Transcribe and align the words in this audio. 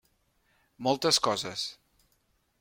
Moltes 0.87 1.21
coses. 1.29 1.69